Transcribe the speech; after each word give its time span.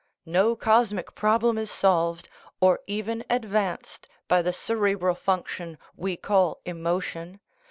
No 0.25 0.55
cosmic 0.55 1.13
problem 1.13 1.59
is 1.59 1.69
solved, 1.69 2.27
or 2.59 2.79
even 2.87 3.23
advanced, 3.29 4.07
by 4.27 4.41
the 4.41 4.51
cere 4.51 4.95
bral 4.97 5.13
function 5.15 5.77
we 5.95 6.17
call 6.17 6.59
emotion. 6.65 7.39